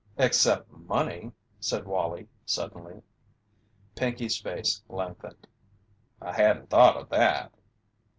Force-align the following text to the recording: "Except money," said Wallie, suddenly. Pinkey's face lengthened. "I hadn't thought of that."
"Except 0.17 0.67
money," 0.71 1.31
said 1.59 1.85
Wallie, 1.85 2.27
suddenly. 2.43 3.03
Pinkey's 3.93 4.41
face 4.41 4.81
lengthened. 4.89 5.45
"I 6.19 6.33
hadn't 6.33 6.71
thought 6.71 6.97
of 6.97 7.09
that." 7.09 7.53